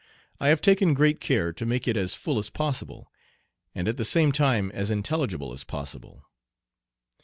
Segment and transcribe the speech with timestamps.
[0.39, 3.11] I have taken great care to make it as full as possible,
[3.75, 6.25] and at the same time as intelligible as possible.